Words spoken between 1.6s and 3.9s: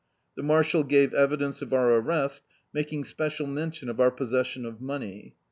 of our ar rest, making special mention